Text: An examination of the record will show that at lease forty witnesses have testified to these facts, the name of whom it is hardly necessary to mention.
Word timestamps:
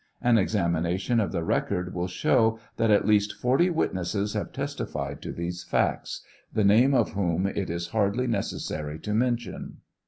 An 0.19 0.39
examination 0.39 1.19
of 1.19 1.31
the 1.31 1.43
record 1.43 1.93
will 1.93 2.07
show 2.07 2.57
that 2.77 2.89
at 2.89 3.05
lease 3.05 3.31
forty 3.31 3.69
witnesses 3.69 4.33
have 4.33 4.51
testified 4.51 5.21
to 5.21 5.31
these 5.31 5.63
facts, 5.63 6.21
the 6.51 6.63
name 6.63 6.95
of 6.95 7.11
whom 7.11 7.45
it 7.45 7.69
is 7.69 7.89
hardly 7.89 8.25
necessary 8.25 8.97
to 8.97 9.13
mention. 9.13 9.77